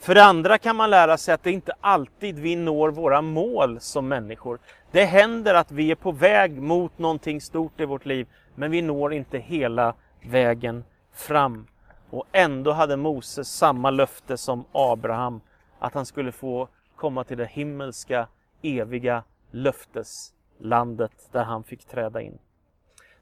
För 0.06 0.16
det 0.16 0.24
andra 0.24 0.58
kan 0.58 0.76
man 0.76 0.90
lära 0.90 1.18
sig 1.18 1.34
att 1.34 1.44
det 1.44 1.52
inte 1.52 1.74
alltid 1.82 2.40
vi 2.40 2.56
når 2.56 2.90
våra 2.90 3.22
mål 3.22 3.80
som 3.80 4.08
människor. 4.08 4.60
Det 4.92 5.06
händer 5.06 5.54
att 5.54 5.72
vi 5.72 5.92
är 5.92 5.96
på 5.96 6.12
väg 6.12 6.62
mot 6.62 6.98
någonting 6.98 7.42
stort 7.42 7.80
i 7.80 7.86
vårt 7.86 8.06
liv, 8.06 8.28
men 8.56 8.72
vi 8.72 8.82
når 8.82 9.14
inte 9.14 9.38
hela 9.38 9.94
vägen 10.26 10.84
fram. 11.14 11.68
Och 12.10 12.26
ändå 12.32 12.72
hade 12.72 12.98
Moses 12.98 13.48
samma 13.48 13.90
löfte 13.90 14.38
som 14.38 14.66
Abraham, 14.72 15.42
att 15.80 15.94
han 15.94 16.06
skulle 16.06 16.32
få 16.32 16.68
komma 16.96 17.24
till 17.24 17.38
det 17.38 17.50
himmelska, 17.50 18.28
eviga 18.62 19.24
löfteslandet 19.52 21.30
där 21.32 21.44
han 21.44 21.64
fick 21.64 21.86
träda 21.86 22.22
in. 22.22 22.38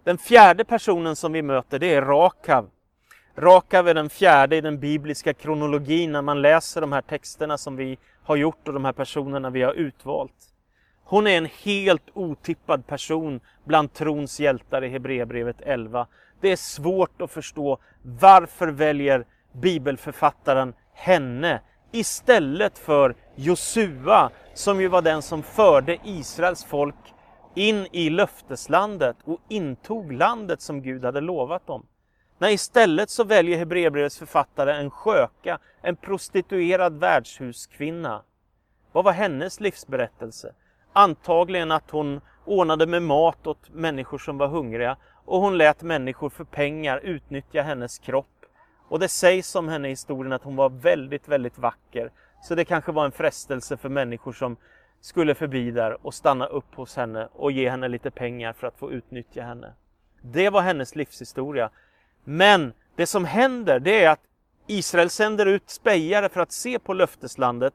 Den 0.03 0.17
fjärde 0.17 0.65
personen 0.65 1.15
som 1.15 1.33
vi 1.33 1.41
möter 1.41 1.79
det 1.79 1.93
är 1.93 2.01
Rakav. 2.01 2.69
Rakav 3.35 3.87
är 3.87 3.93
den 3.93 4.09
fjärde 4.09 4.55
i 4.55 4.61
den 4.61 4.79
bibliska 4.79 5.33
kronologin 5.33 6.11
när 6.11 6.21
man 6.21 6.41
läser 6.41 6.81
de 6.81 6.91
här 6.91 7.01
texterna 7.01 7.57
som 7.57 7.75
vi 7.75 7.97
har 8.23 8.35
gjort 8.35 8.67
och 8.67 8.73
de 8.73 8.85
här 8.85 8.93
personerna 8.93 9.49
vi 9.49 9.61
har 9.61 9.73
utvalt. 9.73 10.53
Hon 11.03 11.27
är 11.27 11.37
en 11.37 11.49
helt 11.63 12.09
otippad 12.13 12.87
person 12.87 13.39
bland 13.65 13.93
trons 13.93 14.39
hjältar 14.39 14.83
i 14.83 14.89
Hebreerbrevet 14.89 15.61
11. 15.61 16.07
Det 16.41 16.51
är 16.51 16.55
svårt 16.55 17.21
att 17.21 17.31
förstå 17.31 17.77
varför 18.01 18.67
väljer 18.67 19.25
bibelförfattaren 19.51 20.73
henne 20.93 21.61
istället 21.91 22.77
för 22.77 23.15
Josua 23.35 24.29
som 24.53 24.81
ju 24.81 24.87
var 24.87 25.01
den 25.01 25.21
som 25.21 25.43
förde 25.43 25.97
Israels 26.03 26.63
folk 26.65 26.95
in 27.55 27.87
i 27.91 28.09
löfteslandet 28.09 29.17
och 29.23 29.39
intog 29.49 30.11
landet 30.11 30.61
som 30.61 30.81
Gud 30.81 31.05
hade 31.05 31.21
lovat 31.21 31.67
dem. 31.67 31.85
Nej, 32.37 32.53
istället 32.53 33.09
så 33.09 33.23
väljer 33.23 33.57
Hebreerbrevets 33.57 34.17
författare 34.17 34.73
en 34.73 34.91
sköka, 34.91 35.59
en 35.81 35.95
prostituerad 35.95 36.99
värdshuskvinna. 36.99 38.21
Vad 38.91 39.05
var 39.05 39.11
hennes 39.11 39.59
livsberättelse? 39.59 40.53
Antagligen 40.93 41.71
att 41.71 41.91
hon 41.91 42.21
ordnade 42.45 42.87
med 42.87 43.01
mat 43.01 43.47
åt 43.47 43.69
människor 43.69 44.17
som 44.17 44.37
var 44.37 44.47
hungriga 44.47 44.97
och 45.25 45.41
hon 45.41 45.57
lät 45.57 45.81
människor 45.81 46.29
för 46.29 46.43
pengar 46.43 46.99
utnyttja 47.03 47.61
hennes 47.61 47.99
kropp. 47.99 48.45
Och 48.87 48.99
det 48.99 49.07
sägs 49.07 49.55
om 49.55 49.69
henne 49.69 49.87
i 49.87 49.91
historien 49.91 50.33
att 50.33 50.43
hon 50.43 50.55
var 50.55 50.69
väldigt, 50.69 51.27
väldigt 51.27 51.57
vacker. 51.57 52.11
Så 52.41 52.55
det 52.55 52.65
kanske 52.65 52.91
var 52.91 53.05
en 53.05 53.11
frestelse 53.11 53.77
för 53.77 53.89
människor 53.89 54.33
som 54.33 54.57
skulle 55.01 55.35
förbi 55.35 55.71
där 55.71 56.05
och 56.05 56.13
stanna 56.13 56.45
upp 56.45 56.75
hos 56.75 56.95
henne 56.95 57.29
och 57.33 57.51
ge 57.51 57.69
henne 57.69 57.87
lite 57.87 58.11
pengar 58.11 58.53
för 58.53 58.67
att 58.67 58.77
få 58.77 58.91
utnyttja 58.91 59.43
henne. 59.43 59.73
Det 60.21 60.49
var 60.49 60.61
hennes 60.61 60.95
livshistoria. 60.95 61.69
Men 62.23 62.73
det 62.95 63.05
som 63.05 63.25
händer 63.25 63.79
det 63.79 64.03
är 64.03 64.09
att 64.09 64.23
Israel 64.67 65.09
sänder 65.09 65.45
ut 65.45 65.69
spejare 65.69 66.29
för 66.29 66.41
att 66.41 66.51
se 66.51 66.79
på 66.79 66.93
löfteslandet 66.93 67.73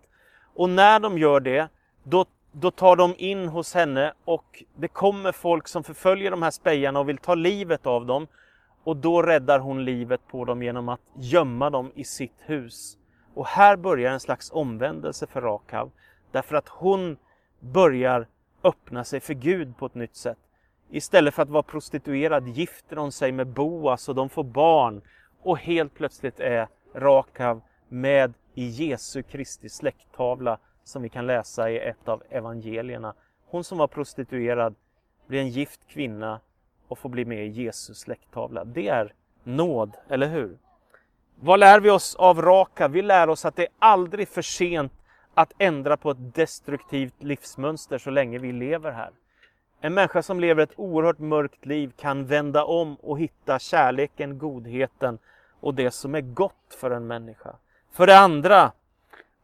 och 0.55 0.71
när 0.71 1.00
de 1.00 1.19
gör 1.19 1.40
det 1.40 1.69
då, 2.02 2.25
då 2.52 2.71
tar 2.71 2.97
de 2.97 3.14
in 3.19 3.49
hos 3.49 3.75
henne 3.75 4.12
och 4.25 4.64
det 4.76 4.88
kommer 4.88 5.33
folk 5.33 5.69
som 5.69 5.85
förföljer 5.85 6.31
de 6.31 6.43
här 6.43 6.50
spejarna 6.50 7.00
och 7.00 7.09
vill 7.09 7.19
ta 7.19 7.35
livet 7.35 7.87
av 7.87 8.07
dem 8.07 8.26
och 8.85 8.97
då 8.97 9.23
räddar 9.23 9.59
hon 9.59 9.85
livet 9.85 10.21
på 10.28 10.45
dem 10.45 10.62
genom 10.62 10.88
att 10.88 11.00
gömma 11.14 11.71
dem 11.71 11.93
i 11.95 12.05
sitt 12.05 12.37
hus. 12.38 12.97
Och 13.35 13.47
här 13.47 13.76
börjar 13.76 14.12
en 14.12 14.21
slags 14.21 14.50
omvändelse 14.52 15.26
för 15.26 15.40
Rakav 15.40 15.90
därför 16.33 16.57
att 16.57 16.69
hon 16.69 17.17
börjar 17.61 18.26
öppna 18.64 19.05
sig 19.05 19.21
för 19.21 19.35
Gud 19.35 19.76
på 19.76 19.87
ett 19.87 19.95
nytt 19.95 20.17
sätt. 20.17 20.38
Istället 20.90 21.35
för 21.35 21.42
att 21.42 21.49
vara 21.49 21.62
prostituerad 21.62 22.49
gifter 22.49 22.97
hon 22.97 23.12
sig 23.12 23.33
med 23.33 23.47
Boas 23.47 24.09
och 24.09 24.14
de 24.14 24.28
får 24.28 24.45
barn. 24.45 25.02
Och 25.42 25.59
helt 25.59 25.95
plötsligt 25.95 26.40
är 26.40 26.68
Rakav 26.95 27.61
med 27.88 28.35
i 28.54 28.66
Jesu 28.66 29.23
Kristi 29.23 29.68
släkttavla 29.68 30.59
som 30.85 31.02
vi 31.02 31.09
kan 31.09 31.26
läsa 31.26 31.71
i 31.71 31.78
ett 31.78 32.09
av 32.09 32.23
evangelierna. 32.30 33.14
Hon 33.47 33.64
som 33.64 33.78
var 33.78 33.87
prostituerad 33.87 34.75
blir 35.26 35.40
en 35.40 35.49
gift 35.49 35.80
kvinna 35.88 36.40
och 36.88 36.99
får 36.99 37.09
bli 37.09 37.25
med 37.25 37.47
i 37.47 37.49
Jesu 37.49 37.95
släkttavla. 37.95 38.64
Det 38.64 38.88
är 38.88 39.12
nåd, 39.45 39.97
eller 40.09 40.28
hur? 40.28 40.59
Vad 41.40 41.61
lär 41.61 41.80
vi 41.80 41.90
oss 41.90 42.14
av 42.14 42.42
Rakav? 42.42 42.90
Vi 42.90 43.02
lär 43.02 43.28
oss 43.28 43.45
att 43.45 43.57
det 43.57 43.62
är 43.62 43.73
aldrig 43.78 44.28
för 44.28 44.42
sent 44.42 44.92
att 45.35 45.52
ändra 45.59 45.97
på 45.97 46.11
ett 46.11 46.35
destruktivt 46.35 47.23
livsmönster 47.23 47.99
så 47.99 48.11
länge 48.11 48.38
vi 48.38 48.52
lever 48.52 48.92
här. 48.92 49.11
En 49.81 49.95
människa 49.95 50.23
som 50.23 50.41
lever 50.41 50.63
ett 50.63 50.73
oerhört 50.77 51.19
mörkt 51.19 51.67
liv 51.67 51.93
kan 51.97 52.27
vända 52.27 52.65
om 52.65 52.95
och 52.95 53.19
hitta 53.19 53.59
kärleken, 53.59 54.39
godheten 54.39 55.19
och 55.61 55.75
det 55.75 55.91
som 55.91 56.15
är 56.15 56.21
gott 56.21 56.77
för 56.81 56.91
en 56.91 57.07
människa. 57.07 57.57
För 57.93 58.07
det 58.07 58.19
andra, 58.19 58.73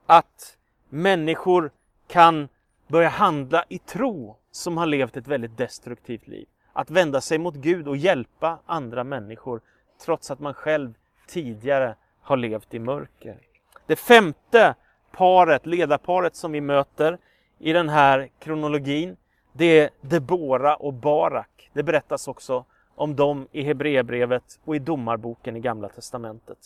att 0.07 0.57
människor 0.89 1.71
kan 2.07 2.49
börja 2.87 3.09
handla 3.09 3.65
i 3.69 3.79
tro 3.79 4.37
som 4.51 4.77
har 4.77 4.87
levt 4.87 5.17
ett 5.17 5.29
väldigt 5.29 5.57
destruktivt 5.57 6.27
liv. 6.27 6.47
Att 6.73 6.91
vända 6.91 7.21
sig 7.21 7.39
mot 7.39 7.55
Gud 7.55 7.89
och 7.89 7.97
hjälpa 7.97 8.59
andra 8.67 9.05
människor 9.05 9.61
trots 10.05 10.31
att 10.31 10.41
man 10.41 10.55
själv 10.55 10.95
tidigare 11.27 11.97
har 12.21 12.37
levt 12.37 12.75
i 12.75 12.79
mörker. 12.79 13.39
Det 13.87 13.97
femte 13.97 14.75
paret, 15.13 15.67
ledarparet 15.67 16.37
som 16.37 16.53
vi 16.53 16.61
möter 16.61 17.19
i 17.59 17.73
den 17.73 17.89
här 17.89 18.29
kronologin, 18.39 19.17
det 19.57 19.79
är 19.79 19.91
Debora 20.01 20.77
och 20.77 20.93
Barak. 20.93 21.71
Det 21.73 21.83
berättas 21.83 22.29
också 22.29 22.65
om 22.95 23.17
dem 23.17 23.49
i 23.53 23.63
Hebreerbrevet 23.63 24.61
och 24.65 24.77
i 24.77 24.79
Domarboken 24.79 25.57
i 25.57 25.61
Gamla 25.61 25.89
Testamentet. 25.89 26.59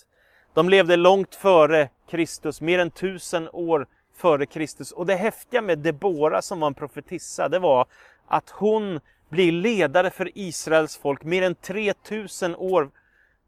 De 0.55 0.69
levde 0.69 0.97
långt 0.97 1.35
före 1.35 1.89
Kristus, 2.11 2.61
mer 2.61 2.79
än 2.79 2.91
tusen 2.91 3.49
år 3.53 3.87
före 4.15 4.47
Kristus. 4.47 4.93
Och 4.93 5.07
det 5.07 5.15
häftiga 5.15 5.63
med 5.63 5.79
Debora 5.79 6.43
som 6.43 6.61
var 6.61 6.67
en 6.67 6.75
profetissa, 6.75 7.49
det 7.49 7.59
var 7.59 7.87
att 8.27 8.51
hon 8.51 9.01
blir 9.29 9.53
ledare 9.53 10.11
för 10.11 10.31
Israels 10.35 10.97
folk 10.97 11.25
mer 11.25 11.43
än 11.43 11.55
3000 11.55 12.57
år 12.57 12.91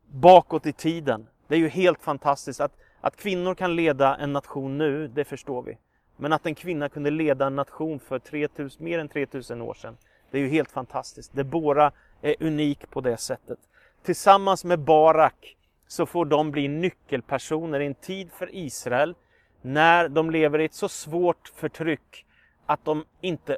bakåt 0.07 0.67
i 0.67 0.73
tiden. 0.73 1.27
Det 1.49 1.55
är 1.55 1.59
ju 1.59 1.69
helt 1.69 2.03
fantastiskt. 2.03 2.61
Att, 2.61 2.73
att 3.01 3.17
kvinnor 3.17 3.55
kan 3.55 3.77
leda 3.77 4.17
en 4.17 4.33
nation 4.33 4.79
nu, 4.79 5.09
det 5.09 5.25
förstår 5.25 5.63
vi. 5.63 5.79
Men 6.21 6.33
att 6.33 6.47
en 6.47 6.55
kvinna 6.55 6.89
kunde 6.89 7.11
leda 7.11 7.47
en 7.47 7.57
nation 7.57 8.01
för 8.01 8.19
3000, 8.19 8.85
mer 8.85 8.99
än 8.99 9.09
3000 9.09 9.63
år 9.63 9.75
sedan, 9.75 9.97
det 10.31 10.39
är 10.39 10.43
ju 10.43 10.49
helt 10.49 10.71
fantastiskt. 10.71 11.35
Debora 11.35 11.93
är 12.23 12.35
unik 12.41 12.91
på 12.91 13.01
det 13.01 13.17
sättet. 13.17 13.59
Tillsammans 14.03 14.65
med 14.65 14.79
Barak 14.79 15.57
så 15.89 16.07
får 16.07 16.25
de 16.25 16.51
bli 16.51 16.69
nyckelpersoner 16.69 17.81
i 17.81 17.87
en 17.87 17.95
tid 17.95 18.33
för 18.33 18.55
Israel 18.55 19.15
när 19.63 20.09
de 20.09 20.31
lever 20.31 20.59
i 20.59 20.65
ett 20.65 20.75
så 20.75 20.89
svårt 20.89 21.53
förtryck 21.55 22.27
att 22.67 22.85
de 22.85 23.05
inte 23.21 23.57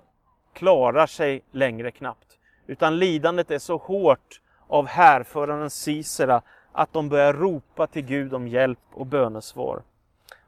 klarar 0.53 1.07
sig 1.07 1.43
längre 1.51 1.91
knappt. 1.91 2.39
Utan 2.67 2.99
lidandet 2.99 3.51
är 3.51 3.59
så 3.59 3.77
hårt 3.77 4.41
av 4.69 4.87
härföraren 4.87 5.71
Sisera 5.71 6.43
att 6.73 6.93
de 6.93 7.09
börjar 7.09 7.33
ropa 7.33 7.87
till 7.87 8.03
Gud 8.03 8.35
om 8.35 8.49
hjälp 8.49 8.79
och 8.93 9.07
bönesvar. 9.07 9.83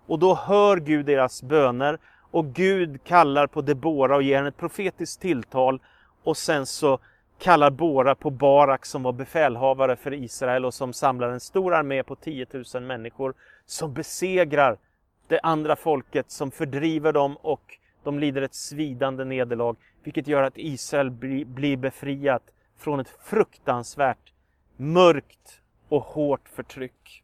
Och 0.07 0.19
då 0.19 0.35
hör 0.35 0.77
Gud 0.77 1.07
deras 1.07 1.43
böner 1.43 1.99
och 2.31 2.47
Gud 2.47 3.05
kallar 3.05 3.47
på 3.47 3.61
Debora 3.61 4.17
och 4.17 4.23
ger 4.23 4.37
henne 4.37 4.49
ett 4.49 4.57
profetiskt 4.57 5.21
tilltal 5.21 5.81
och 6.25 6.37
sen 6.37 6.67
så 6.67 6.99
kallar 7.39 7.71
Bora 7.71 8.15
på 8.15 8.31
Barak 8.31 8.87
som 8.87 9.03
var 9.03 9.13
befälhavare 9.13 9.97
för 9.97 10.15
Israel 10.15 10.65
och 10.65 10.75
som 10.75 10.93
samlar 10.93 11.29
en 11.29 11.41
stor 11.41 11.75
armé 11.75 12.03
på 12.03 12.17
10 12.17 12.47
000 12.75 12.83
människor 12.83 13.35
som 13.67 13.95
besegrar 13.95 14.79
det 15.29 15.41
andra 15.41 15.77
folket 15.77 16.31
som 16.31 16.51
fördriver 16.51 17.13
dem 17.13 17.37
och 17.37 17.79
De 18.03 18.19
lider 18.19 18.43
ett 18.43 18.55
svidande 18.55 19.25
nederlag, 19.25 19.77
vilket 20.03 20.29
gör 20.29 20.43
att 20.43 20.59
Israel 20.59 21.11
blir 21.47 21.77
befriat 21.77 22.43
från 22.77 23.01
ett 23.01 23.15
fruktansvärt, 23.25 24.33
mörkt 24.77 25.61
och 25.89 26.03
hårt 26.03 26.49
förtryck. 26.49 27.24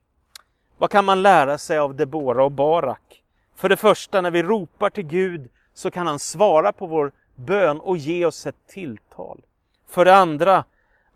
Vad 0.81 0.91
kan 0.91 1.05
man 1.05 1.23
lära 1.23 1.59
sig 1.59 1.79
av 1.79 1.95
Debora 1.95 2.45
och 2.45 2.53
Barak? 2.53 3.23
För 3.55 3.69
det 3.69 3.77
första, 3.77 4.21
när 4.21 4.31
vi 4.31 4.43
ropar 4.43 4.91
till 4.91 5.07
Gud 5.07 5.49
så 5.75 5.91
kan 5.91 6.07
han 6.07 6.19
svara 6.19 6.73
på 6.73 6.87
vår 6.87 7.13
bön 7.35 7.81
och 7.81 7.97
ge 7.97 8.27
oss 8.27 8.47
ett 8.47 8.67
tilltal. 8.67 9.41
För 9.89 10.05
det 10.05 10.17
andra, 10.17 10.65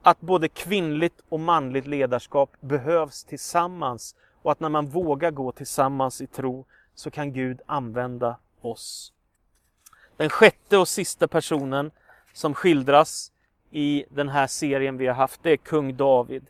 att 0.03 0.21
både 0.21 0.49
kvinnligt 0.49 1.21
och 1.29 1.41
manligt 1.41 1.87
ledarskap 1.87 2.51
behövs 2.61 3.25
tillsammans 3.25 4.17
och 4.43 4.53
att 4.53 4.61
när 4.61 4.69
man 4.69 4.87
vågar 4.87 5.31
gå 5.31 5.53
tillsammans 5.53 6.21
i 6.21 6.27
tro 6.27 6.65
så 6.95 7.11
kan 7.11 7.33
Gud 7.33 7.61
använda 7.67 8.37
oss. 8.61 9.13
Den 10.17 10.31
sjätte 10.31 10.79
och 10.79 10.89
sista 10.89 11.29
personen 11.29 11.91
som 12.33 12.55
skildras 12.55 13.33
i 13.71 14.05
den 14.09 14.29
här 14.29 14.47
serien 14.47 14.97
vi 14.97 15.07
har 15.07 15.15
haft, 15.15 15.43
det 15.43 15.51
är 15.51 15.57
kung 15.57 15.97
David. 15.97 16.47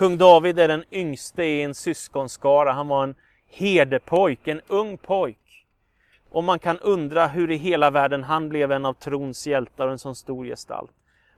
Kung 0.00 0.18
David 0.18 0.58
är 0.58 0.68
den 0.68 0.84
yngste 0.90 1.44
i 1.44 1.62
en 1.62 1.74
syskonskara. 1.74 2.72
Han 2.72 2.88
var 2.88 3.02
en 3.02 3.14
herdepojk, 3.50 4.48
en 4.48 4.60
ung 4.68 4.98
pojk. 4.98 5.66
Och 6.30 6.44
man 6.44 6.58
kan 6.58 6.78
undra 6.78 7.26
hur 7.26 7.50
i 7.50 7.56
hela 7.56 7.90
världen 7.90 8.24
han 8.24 8.48
blev 8.48 8.72
en 8.72 8.84
av 8.84 8.92
trons 8.92 9.46
hjältar 9.46 9.86
och 9.86 9.92
en 9.92 9.98
sån 9.98 10.14
stor 10.14 10.44
gestalt. 10.44 10.90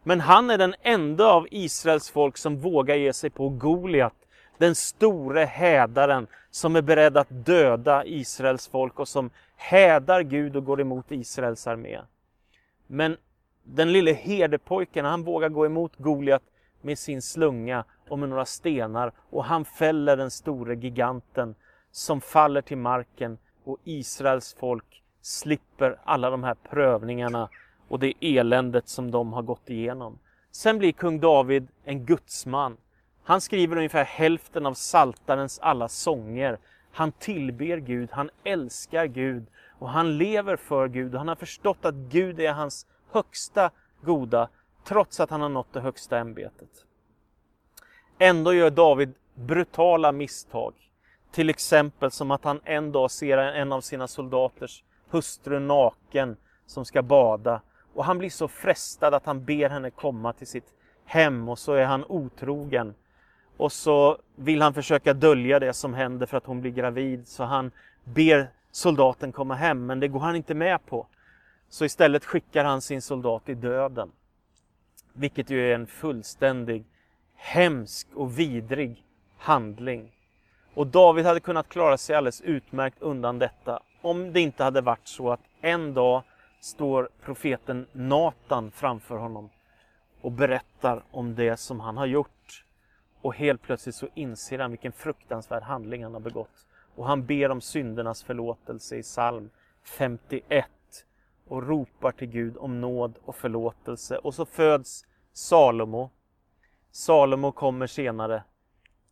Men 0.02 0.21
han 0.21 0.50
är 0.50 0.59
den 0.59 0.75
enda 0.83 1.25
av 1.25 1.47
Israels 1.50 2.11
folk 2.11 2.37
som 2.37 2.61
vågar 2.61 2.97
ge 2.97 3.12
sig 3.12 3.31
på 3.31 3.49
Goliat, 3.49 4.16
den 4.59 4.75
store 4.75 5.45
hädaren 5.45 6.26
som 6.50 6.76
är 6.76 6.83
beredd 6.83 7.16
att 7.16 7.28
döda 7.47 8.04
Israels 8.04 8.69
folk 8.69 8.99
och 8.99 9.09
som 9.09 9.31
hädar 9.57 10.23
Gud 10.23 10.57
och 10.57 10.64
går 10.64 10.81
emot 10.81 11.12
Israels 11.12 11.66
armé. 11.66 12.00
Men 12.87 13.16
den 13.62 13.92
lille 13.92 14.12
herdepojken, 14.12 15.04
han 15.04 15.23
vågar 15.23 15.49
gå 15.49 15.66
emot 15.66 15.92
Goliat 15.97 16.42
med 16.83 16.99
sin 16.99 17.23
slunga 17.23 17.85
och 18.12 18.19
med 18.19 18.28
några 18.28 18.45
stenar 18.45 19.12
och 19.31 19.45
han 19.45 19.64
fäller 19.64 20.16
den 20.16 20.31
store 20.31 20.75
giganten 20.75 21.54
som 21.90 22.21
faller 22.21 22.62
till 22.62 22.76
marken 22.76 23.38
och 23.64 23.78
Israels 23.85 24.57
folk 24.59 25.02
slipper 25.21 25.99
alla 26.04 26.31
de 26.31 26.45
här 26.45 26.54
prövningarna 26.54 27.49
och 27.88 27.99
det 27.99 28.14
eländet 28.21 28.88
som 28.88 29.11
de 29.11 29.33
har 29.33 29.42
gått 29.42 29.71
igenom. 29.71 30.19
Sen 30.50 30.78
blir 30.78 30.92
kung 30.92 31.21
David 31.21 31.69
en 31.85 32.07
gudsman. 32.07 32.76
Han 33.25 33.40
skriver 33.40 33.76
ungefär 33.76 34.04
hälften 34.04 34.66
av 34.66 34.75
saltarens 34.75 35.59
alla 35.59 35.88
sånger. 35.88 36.59
Han 36.92 37.12
tillber 37.12 37.76
Gud, 37.76 38.09
han 38.12 38.31
älskar 38.45 39.07
Gud 39.07 39.47
och 39.78 39.88
han 39.88 40.19
lever 40.19 40.57
för 40.57 40.88
Gud. 40.88 41.14
Han 41.14 41.28
har 41.28 41.37
förstått 41.37 41.85
att 41.85 41.95
Gud 41.95 42.40
är 42.40 42.52
hans 42.52 42.87
högsta 43.11 43.71
goda, 44.02 44.49
trots 44.85 45.21
att 45.21 45.31
han 45.31 45.40
har 45.40 45.49
nått 45.49 45.73
det 45.73 45.81
högsta 45.81 46.19
ämbetet. 46.19 46.87
Ändå 48.25 48.55
gör 48.55 48.71
David 48.71 49.14
brutala 49.35 50.12
misstag. 50.12 50.75
Till 51.31 51.50
exempel 51.50 52.11
som 52.11 52.31
att 52.31 52.45
han 52.45 52.61
en 52.64 52.93
dag 52.93 53.11
ser 53.11 53.38
en 53.38 53.73
av 53.73 53.81
sina 53.81 54.09
soldaters 54.09 54.85
hustru 55.11 55.59
naken 55.59 56.37
som 56.67 56.85
ska 56.85 57.02
bada 57.02 57.61
och 57.95 58.05
han 58.05 58.19
blir 58.19 58.31
så 58.31 58.49
frestad 58.49 59.14
att 59.14 59.26
han 59.26 59.45
ber 59.45 59.71
henne 59.71 59.91
komma 59.91 60.33
till 60.33 60.47
sitt 60.47 60.75
hem 61.05 61.49
och 61.49 61.59
så 61.59 61.73
är 61.73 61.85
han 61.85 62.05
otrogen. 62.05 62.95
Och 63.57 63.73
så 63.73 64.19
vill 64.37 64.62
han 64.62 64.75
försöka 64.75 65.14
dölja 65.14 65.59
det 65.59 65.73
som 65.73 65.95
händer 65.95 66.26
för 66.26 66.37
att 66.37 66.47
hon 66.47 66.61
blir 66.61 66.73
gravid 66.73 67.29
så 67.29 67.45
han 67.45 67.71
ber 68.05 68.50
soldaten 68.73 69.33
komma 69.33 69.55
hem 69.55 69.87
men 69.87 70.00
det 70.00 70.09
går 70.09 70.21
han 70.21 70.37
inte 70.37 70.55
med 70.55 70.87
på. 70.87 71.07
Så 71.69 71.85
istället 71.85 72.25
skickar 72.25 72.64
han 72.64 72.81
sin 72.81 73.02
soldat 73.02 73.49
i 73.49 73.55
döden. 73.55 74.12
Vilket 75.12 75.50
ju 75.50 75.71
är 75.71 75.75
en 75.75 75.87
fullständig 75.87 76.85
hemsk 77.42 78.08
och 78.14 78.38
vidrig 78.38 79.04
handling. 79.38 80.12
Och 80.75 80.87
David 80.87 81.26
hade 81.26 81.40
kunnat 81.40 81.69
klara 81.69 81.99
sig 81.99 82.17
alldeles 82.17 82.40
utmärkt 82.40 83.02
undan 83.02 83.38
detta 83.38 83.80
om 84.02 84.32
det 84.32 84.40
inte 84.40 84.64
hade 84.64 84.80
varit 84.80 85.08
så 85.08 85.32
att 85.32 85.40
en 85.60 85.95
dag 85.95 86.23
står 86.60 87.08
profeten 87.25 87.86
Natan 87.93 88.71
framför 88.71 89.17
honom 89.17 89.50
och 90.21 90.32
berättar 90.32 91.02
om 91.10 91.34
det 91.34 91.56
som 91.56 91.80
han 91.80 91.97
har 91.97 92.06
gjort. 92.06 92.64
Och 93.23 93.34
helt 93.34 93.62
plötsligt 93.62 93.95
så 93.95 94.08
inser 94.14 94.58
han 94.58 94.71
vilken 94.71 94.93
fruktansvärd 94.93 95.62
handling 95.62 96.02
han 96.02 96.12
har 96.14 96.21
begått. 96.21 96.67
Och 96.95 97.06
han 97.06 97.26
ber 97.26 97.50
om 97.50 97.60
syndernas 97.60 98.23
förlåtelse 98.23 98.97
i 98.97 99.02
psalm 99.02 99.50
51 99.84 100.67
och 101.49 101.69
ropar 101.69 102.12
till 102.12 102.28
Gud 102.28 102.56
om 102.56 102.80
nåd 102.80 103.19
och 103.25 103.36
förlåtelse. 103.36 104.17
Och 104.17 104.34
så 104.34 104.45
föds 104.45 105.06
Salomo. 105.32 106.10
Salomo 106.93 107.52
kommer 107.52 107.87
senare 107.87 108.43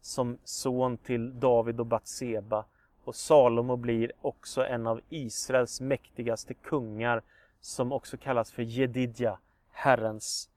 som 0.01 0.39
son 0.45 0.97
till 0.97 1.41
David 1.41 1.81
och 1.81 1.87
Batseba. 1.87 2.65
Och 3.05 3.15
Salomo 3.15 3.77
blir 3.77 4.13
också 4.21 4.67
en 4.67 4.87
av 4.87 5.01
Israels 5.09 5.81
mäktigaste 5.81 6.55
kungar 6.55 7.23
som 7.61 7.93
också 7.93 8.17
kallas 8.17 8.53
för 8.53 8.63
Jedidja, 8.63 9.39
Herrens 9.71 10.49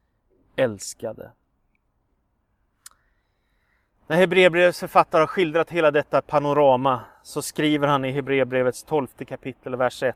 älskade. 0.56 1.32
När 4.08 4.18
Hebreerbrevets 4.18 4.80
författare 4.80 5.22
har 5.22 5.28
skildrat 5.28 5.70
hela 5.70 5.92
detta 5.92 6.22
panorama 6.22 7.02
så 7.24 7.42
skriver 7.42 7.88
han 7.88 8.06
i 8.06 8.12
Hebreerbrevets 8.12 8.84
tolfte 8.84 9.26
kapitel, 9.26 9.76
vers 9.76 10.04
1. 10.04 10.16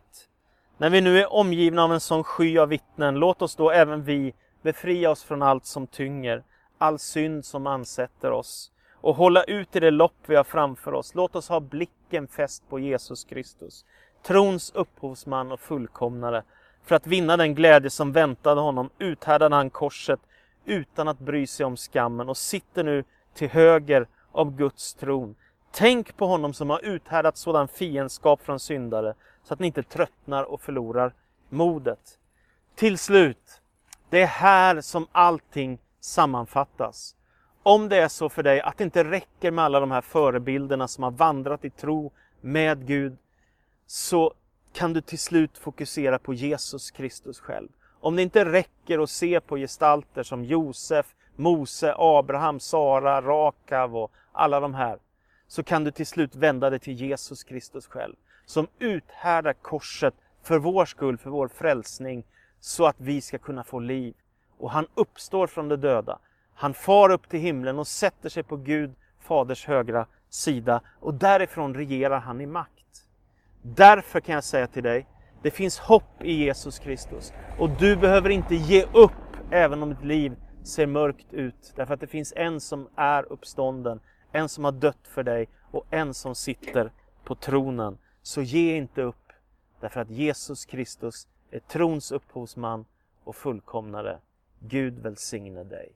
När 0.77 0.89
vi 0.89 1.01
nu 1.01 1.19
är 1.19 1.33
omgivna 1.33 1.83
av 1.83 1.93
en 1.93 1.99
sån 1.99 2.23
sky 2.23 2.57
av 2.57 2.69
vittnen, 2.69 3.15
låt 3.15 3.41
oss 3.41 3.55
då 3.55 3.71
även 3.71 4.03
vi 4.03 4.33
befria 4.61 5.11
oss 5.11 5.23
från 5.23 5.41
allt 5.41 5.65
som 5.65 5.87
tynger, 5.87 6.43
all 6.77 6.99
synd 6.99 7.45
som 7.45 7.67
ansätter 7.67 8.31
oss 8.31 8.71
och 9.01 9.15
hålla 9.15 9.43
ut 9.43 9.75
i 9.75 9.79
det 9.79 9.91
lopp 9.91 10.15
vi 10.25 10.35
har 10.35 10.43
framför 10.43 10.93
oss. 10.93 11.15
Låt 11.15 11.35
oss 11.35 11.49
ha 11.49 11.59
blicken 11.59 12.27
fäst 12.27 12.69
på 12.69 12.79
Jesus 12.79 13.23
Kristus, 13.23 13.85
trons 14.23 14.71
upphovsman 14.75 15.51
och 15.51 15.59
fullkomnare. 15.59 16.43
För 16.83 16.95
att 16.95 17.07
vinna 17.07 17.37
den 17.37 17.55
glädje 17.55 17.89
som 17.89 18.11
väntade 18.11 18.61
honom 18.61 18.89
uthärdade 18.99 19.55
han 19.55 19.69
korset 19.69 20.19
utan 20.65 21.07
att 21.07 21.19
bry 21.19 21.47
sig 21.47 21.65
om 21.65 21.77
skammen 21.77 22.29
och 22.29 22.37
sitter 22.37 22.83
nu 22.83 23.03
till 23.33 23.49
höger 23.49 24.07
av 24.31 24.55
Guds 24.55 24.93
tron. 24.93 25.35
Tänk 25.71 26.17
på 26.17 26.27
honom 26.27 26.53
som 26.53 26.69
har 26.69 26.85
uthärdat 26.85 27.37
sådan 27.37 27.67
fiendskap 27.67 28.41
från 28.41 28.59
syndare 28.59 29.13
så 29.43 29.53
att 29.53 29.59
ni 29.59 29.67
inte 29.67 29.83
tröttnar 29.83 30.43
och 30.43 30.61
förlorar 30.61 31.13
modet. 31.49 32.19
Till 32.75 32.97
slut, 32.97 33.61
det 34.09 34.21
är 34.21 34.27
här 34.27 34.81
som 34.81 35.07
allting 35.11 35.79
sammanfattas. 36.07 37.15
Om 37.63 37.89
det 37.89 37.97
är 37.97 38.07
så 38.07 38.29
för 38.29 38.43
dig 38.43 38.61
att 38.61 38.77
det 38.77 38.83
inte 38.83 39.03
räcker 39.03 39.51
med 39.51 39.65
alla 39.65 39.79
de 39.79 39.91
här 39.91 40.01
förebilderna 40.01 40.87
som 40.87 41.03
har 41.03 41.11
vandrat 41.11 41.65
i 41.65 41.69
tro 41.69 42.11
med 42.41 42.87
Gud, 42.87 43.17
så 43.85 44.33
kan 44.73 44.93
du 44.93 45.01
till 45.01 45.19
slut 45.19 45.57
fokusera 45.57 46.19
på 46.19 46.33
Jesus 46.33 46.91
Kristus 46.91 47.39
själv. 47.39 47.69
Om 47.99 48.15
det 48.15 48.21
inte 48.21 48.45
räcker 48.45 48.99
att 48.99 49.09
se 49.09 49.39
på 49.39 49.57
gestalter 49.57 50.23
som 50.23 50.43
Josef, 50.43 51.15
Mose, 51.35 51.93
Abraham, 51.97 52.59
Sara, 52.59 53.21
Rakav 53.21 53.97
och 53.97 54.11
alla 54.31 54.59
de 54.59 54.73
här, 54.73 54.99
så 55.47 55.63
kan 55.63 55.83
du 55.83 55.91
till 55.91 56.07
slut 56.07 56.35
vända 56.35 56.69
dig 56.69 56.79
till 56.79 56.93
Jesus 56.93 57.43
Kristus 57.43 57.87
själv, 57.87 58.15
som 58.45 58.67
uthärdar 58.79 59.53
korset 59.53 60.13
för 60.43 60.59
vår 60.59 60.85
skull, 60.85 61.17
för 61.17 61.29
vår 61.29 61.47
frälsning, 61.47 62.23
så 62.59 62.85
att 62.85 62.95
vi 62.99 63.21
ska 63.21 63.37
kunna 63.37 63.63
få 63.63 63.79
liv. 63.79 64.13
Och 64.57 64.71
han 64.71 64.87
uppstår 64.95 65.47
från 65.47 65.69
de 65.69 65.75
döda. 65.75 66.19
Han 66.53 66.73
far 66.73 67.09
upp 67.09 67.29
till 67.29 67.39
himlen 67.39 67.79
och 67.79 67.87
sätter 67.87 68.29
sig 68.29 68.43
på 68.43 68.57
Gud, 68.57 68.93
Faders 69.19 69.65
högra 69.65 70.05
sida 70.29 70.81
och 70.99 71.13
därifrån 71.13 71.75
regerar 71.75 72.19
han 72.19 72.41
i 72.41 72.45
makt. 72.45 73.07
Därför 73.61 74.19
kan 74.19 74.35
jag 74.35 74.43
säga 74.43 74.67
till 74.67 74.83
dig, 74.83 75.07
det 75.41 75.51
finns 75.51 75.79
hopp 75.79 76.21
i 76.21 76.31
Jesus 76.31 76.79
Kristus. 76.79 77.33
Och 77.59 77.69
du 77.69 77.95
behöver 77.95 78.29
inte 78.29 78.55
ge 78.55 78.85
upp 78.93 79.11
även 79.51 79.83
om 79.83 79.89
ditt 79.89 80.03
liv 80.03 80.35
ser 80.63 80.85
mörkt 80.85 81.33
ut. 81.33 81.73
Därför 81.75 81.93
att 81.93 81.99
det 81.99 82.07
finns 82.07 82.33
en 82.35 82.59
som 82.59 82.87
är 82.95 83.31
uppstånden, 83.31 83.99
en 84.31 84.49
som 84.49 84.63
har 84.63 84.71
dött 84.71 85.07
för 85.07 85.23
dig 85.23 85.49
och 85.71 85.85
en 85.89 86.13
som 86.13 86.35
sitter 86.35 86.91
på 87.23 87.35
tronen. 87.35 87.97
Så 88.21 88.41
ge 88.41 88.77
inte 88.77 89.01
upp, 89.01 89.31
därför 89.79 89.99
att 90.01 90.09
Jesus 90.09 90.65
Kristus 90.65 91.27
är 91.51 91.59
trons 91.59 92.11
upphovsman 92.11 92.85
och 93.23 93.35
fullkomnare. 93.35 94.19
Gud 94.59 94.99
välsigne 94.99 95.63
dig. 95.63 95.95